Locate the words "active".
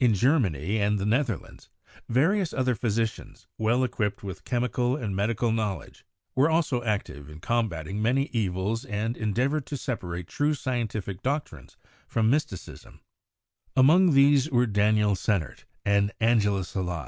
6.82-7.30